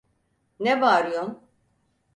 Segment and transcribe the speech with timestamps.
[0.59, 1.43] Ne bağırıyon?